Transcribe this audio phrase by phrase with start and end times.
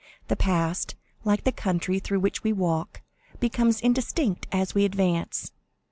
[0.29, 3.01] The past, like the country through which we walk,
[3.39, 5.51] becomes indistinct as we advance.